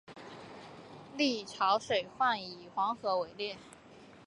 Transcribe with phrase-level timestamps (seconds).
[1.15, 3.55] 历朝水患尤以黄河为烈。